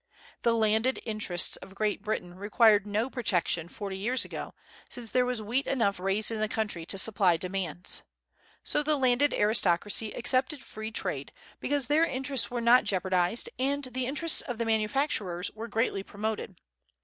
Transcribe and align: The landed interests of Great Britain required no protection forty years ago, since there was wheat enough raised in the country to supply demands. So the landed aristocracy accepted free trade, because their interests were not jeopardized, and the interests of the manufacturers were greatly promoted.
The 0.41 0.55
landed 0.55 0.99
interests 1.05 1.57
of 1.57 1.75
Great 1.75 2.01
Britain 2.01 2.33
required 2.33 2.87
no 2.87 3.07
protection 3.07 3.67
forty 3.67 3.99
years 3.99 4.25
ago, 4.25 4.55
since 4.89 5.11
there 5.11 5.27
was 5.27 5.43
wheat 5.43 5.67
enough 5.67 5.99
raised 5.99 6.31
in 6.31 6.39
the 6.39 6.47
country 6.49 6.87
to 6.87 6.97
supply 6.97 7.37
demands. 7.37 8.01
So 8.63 8.81
the 8.81 8.97
landed 8.97 9.31
aristocracy 9.31 10.11
accepted 10.13 10.63
free 10.63 10.89
trade, 10.89 11.31
because 11.59 11.85
their 11.85 12.03
interests 12.03 12.49
were 12.49 12.61
not 12.61 12.83
jeopardized, 12.83 13.47
and 13.59 13.83
the 13.83 14.07
interests 14.07 14.41
of 14.41 14.57
the 14.57 14.65
manufacturers 14.65 15.51
were 15.51 15.67
greatly 15.67 16.01
promoted. 16.01 16.55